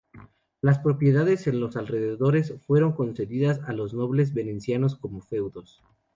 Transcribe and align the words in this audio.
Las 0.61 0.79
propiedades 0.79 1.45
en 1.45 1.59
los 1.59 1.77
alrededores 1.77 2.55
fueron 2.65 2.93
concedidas 2.93 3.59
a 3.67 3.71
los 3.71 3.93
nobles 3.93 4.33
venecianos 4.33 4.95
como 4.95 5.21
feudos. 5.21 5.83